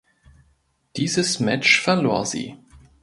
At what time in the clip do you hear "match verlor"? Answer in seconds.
1.39-2.25